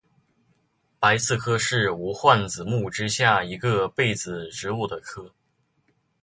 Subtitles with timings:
[0.99, 5.31] 白刺科是无患子目之下一个被子植物的科。